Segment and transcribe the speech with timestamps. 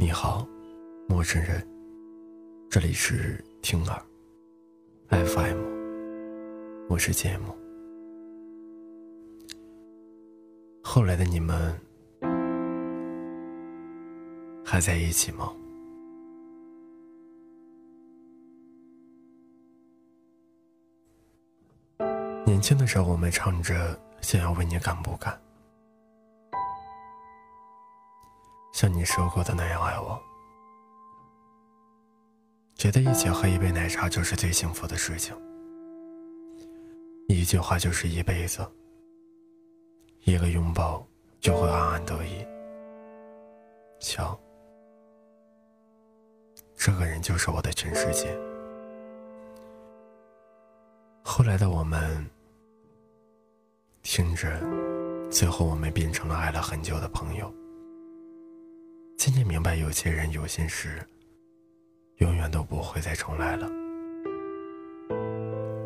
[0.00, 0.48] 你好，
[1.06, 1.62] 陌生人。
[2.70, 4.02] 这里是听耳
[5.10, 5.58] FM，
[6.88, 7.54] 我是节目。
[10.82, 11.78] 后来的你们
[14.64, 15.52] 还在一起吗？
[22.46, 25.38] 年轻的时候，我们唱着想要问你敢不敢，
[28.80, 30.18] 像你说过的那样爱我，
[32.76, 35.36] 觉得一起喝一杯奶茶就是最幸福的事情，
[37.28, 38.66] 一句话就是一辈子，
[40.22, 41.06] 一个拥抱
[41.40, 42.42] 就会安安得意。
[44.00, 44.40] 瞧，
[46.74, 48.34] 这个人就是我的全世界。
[51.22, 52.24] 后来的我们。
[54.02, 54.58] 听着，
[55.30, 57.52] 最后我们变成了爱了很久的朋友。
[59.20, 61.06] 渐渐明白，有些人、有些事，
[62.20, 63.68] 永远都不会再重来了。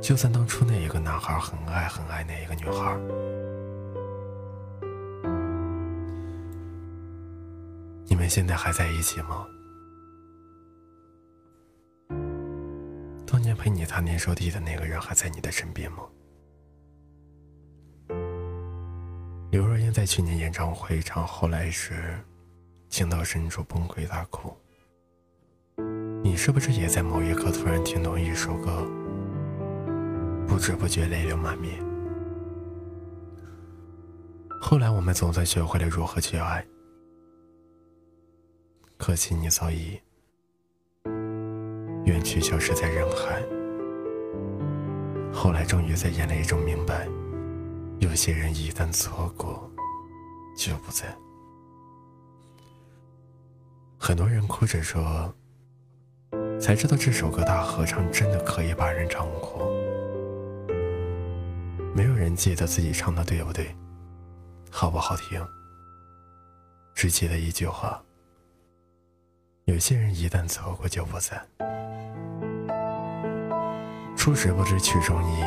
[0.01, 2.97] 就算当初那一个男孩很爱很爱那一个女孩，
[8.07, 9.45] 你们现在还在一起吗？
[13.27, 16.05] 当年陪你谈年少地的那个人还在你的身边吗？
[19.51, 22.17] 刘若英在去年演唱会唱后来时，
[22.95, 24.57] 情到深处崩溃大哭。
[26.23, 28.87] 你是不是也在某一刻突然听懂一首歌，
[30.47, 31.83] 不知不觉泪流满面？
[34.61, 36.65] 后来我们总算学会了如何去爱，
[38.97, 40.01] 可惜你早已
[42.05, 43.43] 远去，消失在人海。
[45.33, 47.09] 后来终于在眼泪中明白。
[47.99, 49.69] 有些人一旦错过，
[50.57, 51.13] 就不在。
[54.07, 55.35] 很多人哭着说
[56.61, 59.63] ：“才知道这首歌大合唱真的可以把人唱哭。”
[61.97, 63.75] 没有人记得自己唱的对不对，
[64.71, 65.43] 好不好听，
[66.95, 68.05] 只记得一句话
[69.65, 71.43] ：“有些人一旦错过就不在。”
[74.19, 75.43] 初时不知曲中意，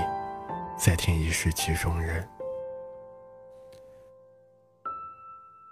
[0.79, 2.27] 再听已是曲中人。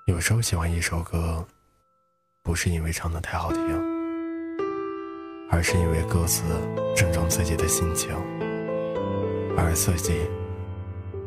[0.06, 1.44] 有时候喜欢一首歌，
[2.55, 3.59] 不是因为唱的太好听，
[5.51, 6.41] 而是因为歌词
[6.95, 8.16] 正中自己的心情，
[9.57, 10.21] 而自己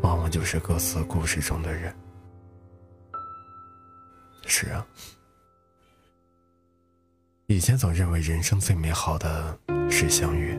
[0.01, 1.95] 往往就是歌词故事中的人。
[4.47, 4.87] 是啊，
[7.47, 9.55] 以前总认为人生最美好的
[9.91, 10.59] 是相遇，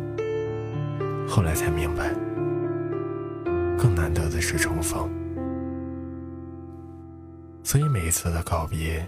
[1.27, 2.13] 后来才明白，
[3.75, 5.09] 更难得的是重逢。
[7.63, 9.03] 所以每一次的告别，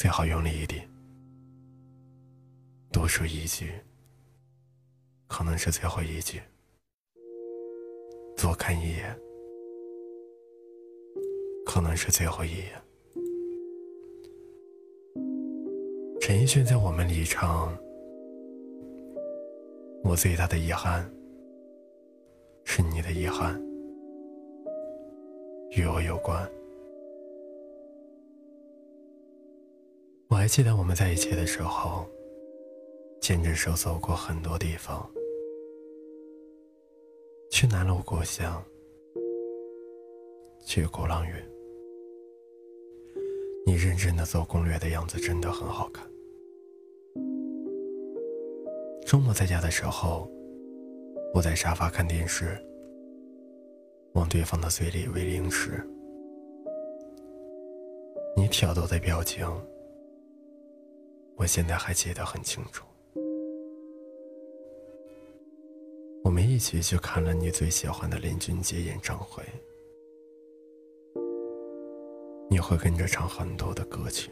[0.00, 0.88] 最好用力一点，
[2.92, 3.72] 多说一句，
[5.26, 6.38] 可能是最后一句；
[8.40, 9.18] 多看一眼，
[11.66, 12.80] 可能是最后一眼。
[16.20, 17.76] 陈奕迅在我们里唱
[20.04, 21.04] ：“我最大的遗憾，
[22.62, 23.60] 是你的遗憾，
[25.72, 26.48] 与我有关。”
[30.30, 32.06] 我还记得我们在一起的时候，
[33.18, 35.10] 牵着手走过很多地方，
[37.50, 38.62] 去南锣鼓巷，
[40.66, 41.32] 去鼓浪屿。
[43.64, 46.06] 你认真的做攻略的样子真的很好看。
[49.06, 50.30] 周末在家的时候，
[51.32, 52.58] 我在沙发看电视，
[54.12, 55.82] 往对方的嘴里喂零食，
[58.36, 59.46] 你挑逗的表情。
[61.48, 62.84] 现在还记得很清楚，
[66.22, 69.42] 我们一起去看了你最喜欢的林俊杰演唱会，
[72.50, 74.30] 你会跟着唱很多的歌曲。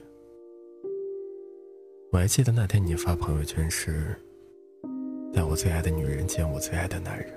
[2.12, 4.14] 我还记得那天你发朋友圈是，
[5.32, 7.32] 带我最爱的女人见我最爱的男人，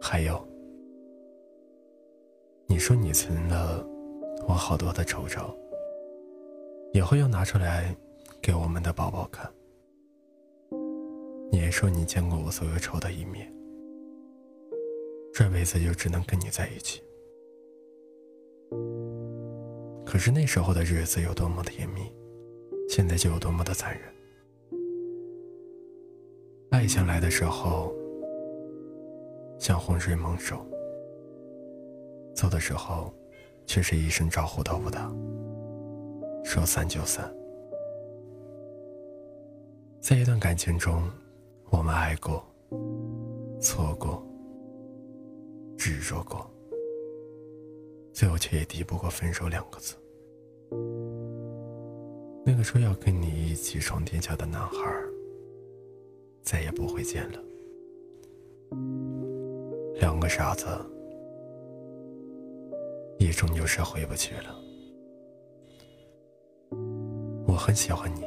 [0.00, 0.42] 还有，
[2.66, 3.86] 你说你存了
[4.48, 5.54] 我好多的丑照。
[6.94, 7.92] 以后要拿出来
[8.40, 9.52] 给我们的宝宝看。
[11.50, 13.52] 你也说你见过我所有丑的一面，
[15.32, 17.02] 这辈子就只能跟你在一起。
[20.06, 22.02] 可是那时候的日子有多么的甜蜜，
[22.88, 24.14] 现在就有多么的残忍。
[26.70, 27.92] 爱情来的时候
[29.58, 30.64] 像洪水猛兽，
[32.36, 33.12] 走的时候
[33.66, 35.12] 却是一声招呼都不打。
[36.44, 37.34] 说散就散。
[39.98, 41.10] 在一段感情中，
[41.70, 42.44] 我们爱过、
[43.60, 44.22] 错过、
[45.78, 46.48] 执着过，
[48.12, 49.96] 最后却也敌不过分手两个字。
[52.44, 54.76] 那个说要跟你一起闯天下的男孩，
[56.42, 57.40] 再也不会见了。
[59.98, 60.66] 两个傻子，
[63.18, 64.54] 也终究是回不去了。
[67.54, 68.24] 我很喜欢你。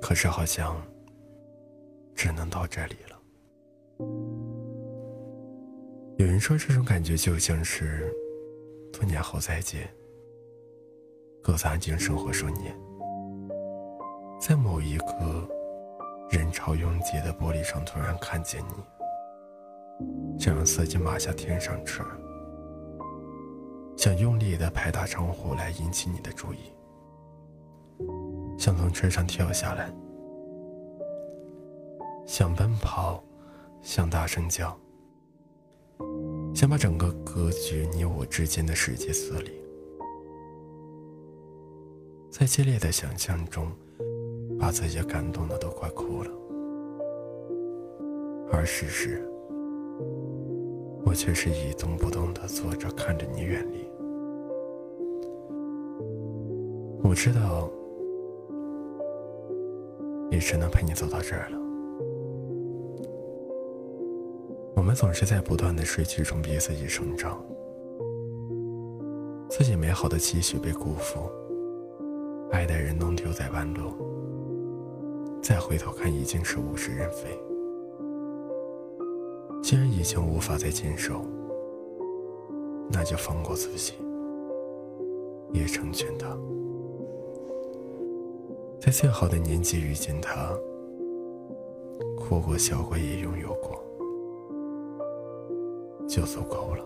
[0.00, 0.82] 可是好像
[2.12, 3.16] 只能到这里了。
[6.16, 8.12] 有人说，这种感觉就像是
[8.92, 9.88] 多年后再见，
[11.40, 12.76] 各自安静生活数年，
[14.40, 15.48] 在某一个
[16.30, 22.02] 人潮拥挤的玻璃上突然看见你，想用色巾抹下天上车，
[23.96, 26.58] 想用力的拍打窗户来引起你的注意。
[28.58, 29.92] 想从车上跳下来，
[32.26, 33.22] 想奔跑，
[33.80, 34.76] 想大声叫，
[36.54, 39.52] 想把整个隔绝你我之间的世界撕裂，
[42.30, 43.72] 在激烈的想象中，
[44.58, 46.30] 把自己感动的都快哭了，
[48.52, 49.28] 而事实，
[51.04, 53.88] 我却是一动不动的坐着看着你远离。
[57.02, 57.70] 我知道。
[60.30, 61.58] 也只能陪你走到这儿了。
[64.74, 67.44] 我们总是在不断的失去中逼自己成长，
[69.50, 71.30] 自己美好的期许被辜负，
[72.50, 73.92] 爱的人弄丢在半路，
[75.42, 77.38] 再回头看已经是物是人非。
[79.62, 81.24] 既然已经无法再坚守，
[82.90, 83.94] 那就放过自己，
[85.52, 86.36] 也成全他。
[88.80, 90.52] 在最好的年纪遇见他，
[92.18, 93.80] 哭过笑过也拥有过，
[96.08, 96.84] 就足够了。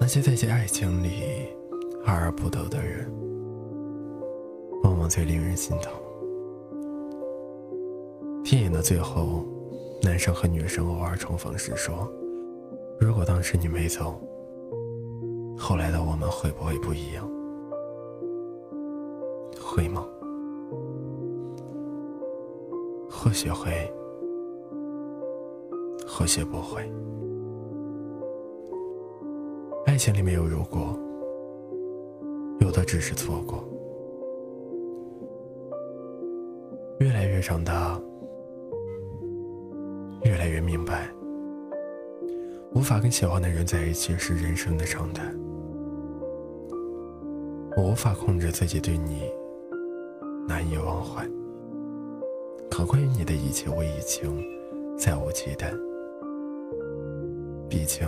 [0.00, 1.48] 那些在爱情里
[2.04, 3.10] 爱而不得的人，
[4.82, 5.92] 往往最令人心疼。
[8.44, 9.44] 电影的最后，
[10.00, 12.08] 男生和女生偶尔重逢时说
[13.00, 14.20] ：“如果当时你没走，
[15.58, 17.28] 后来的我们会不会不一样？”
[19.58, 20.06] 会吗？
[23.10, 23.92] 或许会，
[26.06, 26.88] 或许不会。
[29.86, 30.96] 爱情里没有如果，
[32.60, 33.64] 有的只是错过。
[37.00, 38.00] 越来越长大，
[40.44, 41.08] 来越明白，
[42.74, 45.24] 无法跟喜欢的人在一起是人生的常态。
[47.78, 49.22] 我无法控制自己对你。
[50.46, 51.26] 难以忘怀。
[52.70, 54.38] 可关于你的一切，我已经
[54.98, 55.72] 再无期待。
[57.66, 58.06] 毕竟，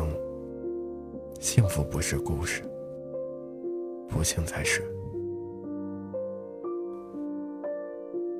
[1.41, 2.61] 幸福不是故事，
[4.11, 4.83] 不幸才是。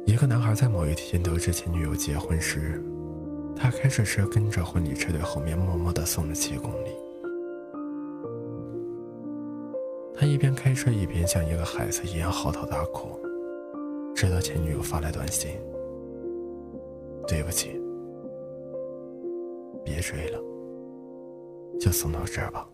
[0.05, 2.79] 一个男孩在某一天得知前女友结婚时，
[3.57, 6.91] 他开着车跟着婚礼车队后面，默默的送了七公里。
[10.15, 13.19] 他一边开车，一边像一个孩子一样嚎啕大哭。
[14.15, 15.51] 直到前女友发来短信
[17.29, 17.79] ：“对不起，
[19.85, 20.39] 别追了，
[21.79, 22.67] 就送到这儿吧。”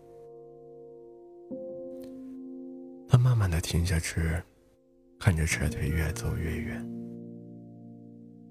[3.09, 4.21] 他慢慢的停下车，
[5.19, 6.89] 看着车队越走越远，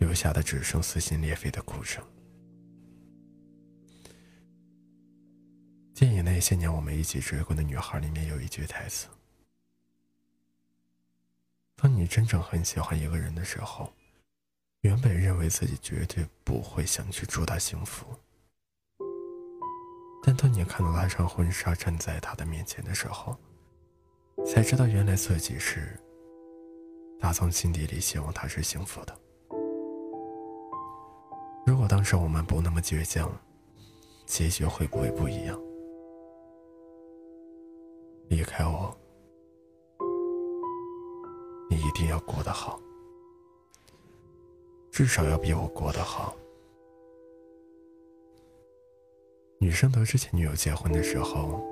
[0.01, 2.05] 留下的只剩撕心裂肺的哭声。
[6.02, 9.06] 电影《那些年我们一起追过的女孩》里面有一句台词。
[11.76, 13.88] 当你真正很喜欢一个人的时候，
[14.80, 18.04] 原本认为自己绝对不会想去祝他幸福，
[20.25, 23.38] 但当你看到他穿婚纱站在他的面前的时候，
[24.44, 25.97] 才知道原来自己是
[27.21, 29.16] 打从心底里希望他是幸福的。
[31.64, 33.30] 如果当时我们不那么倔强，
[34.26, 35.56] 结局会不会不一样？
[38.33, 38.97] 离开我。
[41.69, 42.81] 你一定要过得好，
[44.91, 46.35] 至少要比我过得好。
[49.59, 51.62] 女生得知前女友结婚的时候，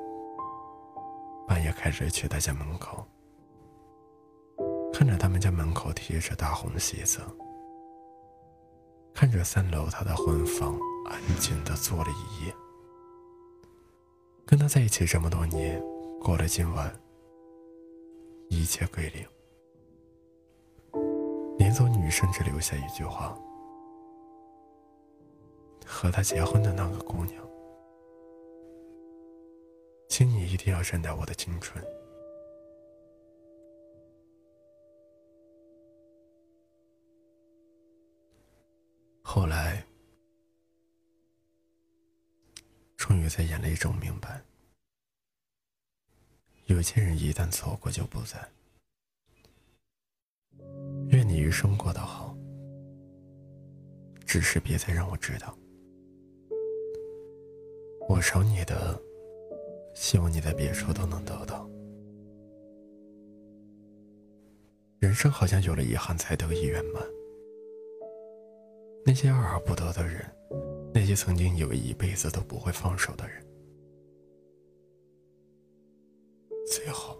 [1.49, 3.07] 半夜开车去他家门口，
[4.93, 7.21] 看着他们家门口贴着大红喜字，
[9.14, 12.55] 看着三楼他的婚房安静的坐了一夜，
[14.45, 15.83] 跟他在一起这么多年，
[16.23, 16.95] 过了今晚，
[18.50, 19.27] 一切归零。
[21.59, 23.35] 临走女甚至留下一句话
[25.87, 27.43] ：“和他结婚的那个姑娘，
[30.11, 31.83] 请你一定要善待我的青春。”
[39.23, 39.83] 后来，
[42.97, 44.43] 终于在眼泪中明白，
[46.71, 48.39] 有些人一旦错过就不在。
[51.09, 52.33] 愿你余生过得好，
[54.25, 55.59] 只是别再让我知道。
[58.09, 58.97] 我守你的，
[59.95, 61.69] 希望你在别处都能得到。
[65.00, 67.03] 人生好像有了遗憾才得以圆满。
[69.05, 70.25] 那些爱而不得的人，
[70.95, 73.45] 那些曾经以为一辈子都不会放手的人，
[76.71, 77.19] 最后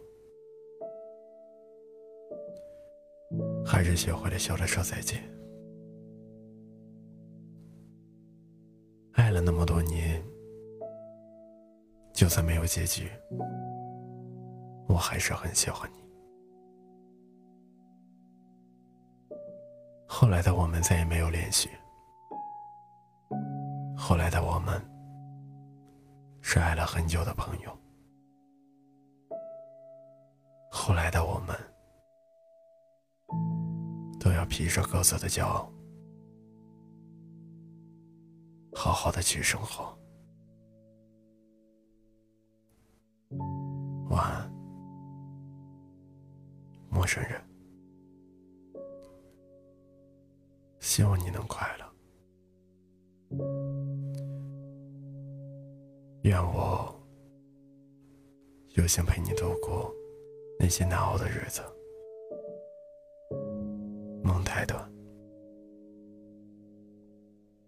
[3.66, 5.21] 还是学会了笑着说再见。
[9.14, 10.25] 爱了那么多年，
[12.14, 13.11] 就算没有结局，
[14.88, 16.00] 我还是很喜欢你。
[20.07, 21.69] 后来的我们再也没有联系。
[23.97, 24.80] 后来的我们
[26.40, 27.76] 是爱了很久的朋友。
[34.20, 35.72] 都要披着各自的骄傲，
[38.74, 39.98] 好好的去生活。
[44.10, 44.52] 晚安，
[46.90, 47.42] 陌生人。
[50.80, 51.84] 希望你能快乐，
[56.24, 56.94] 愿我
[58.70, 59.90] 有幸陪你度过
[60.58, 61.62] 那些难熬的日子。
[64.50, 64.85] 太短，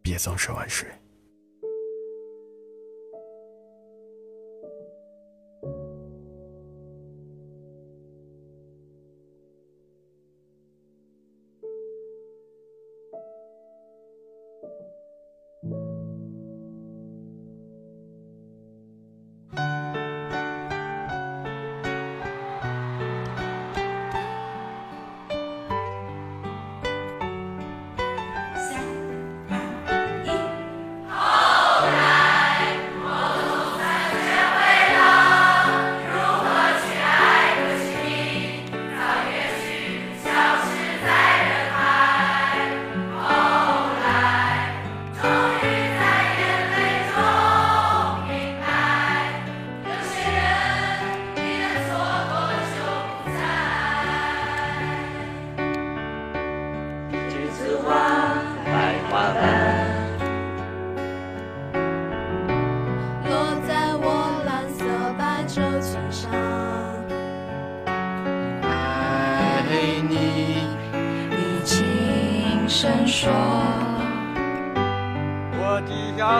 [0.02, 0.88] 别总是晚睡。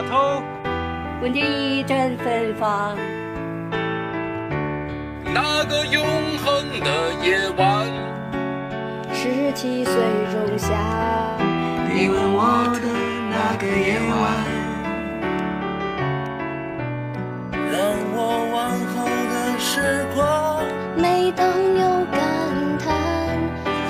[0.09, 0.42] 头。
[1.23, 2.97] 闻见一阵芬芳。
[5.32, 6.04] 那个永
[6.38, 7.87] 恒的夜晚。
[9.14, 9.94] 十七岁
[10.32, 10.68] 仲夏。
[11.94, 12.88] 你吻我的
[13.30, 14.23] 那个夜晚。
[17.71, 17.78] 让
[18.14, 18.18] 我
[18.52, 18.59] 往
[18.92, 20.64] 后的时光。
[20.97, 22.18] 每当有感
[22.78, 22.88] 叹。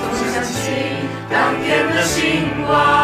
[0.02, 0.60] 总想起
[1.30, 3.01] 当天的星光。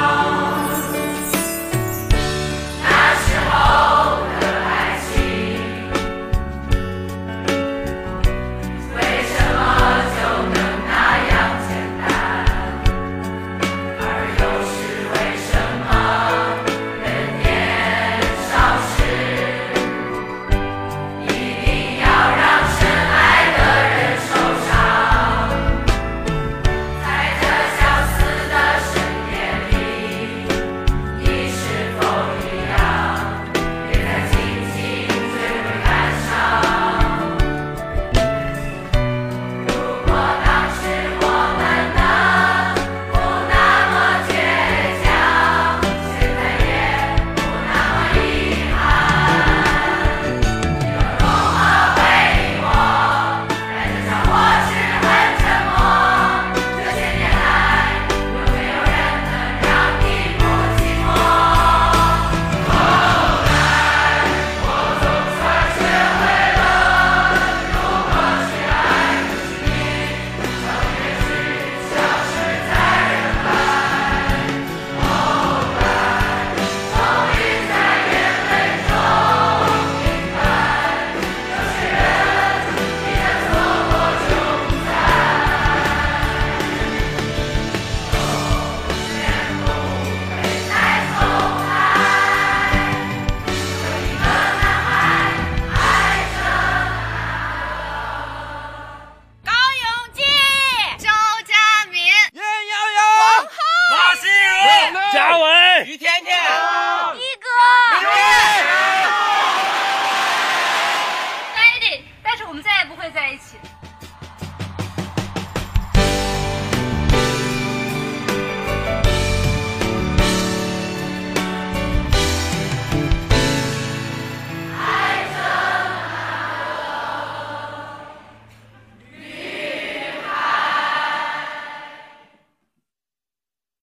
[105.12, 106.12] 嘉伟、于天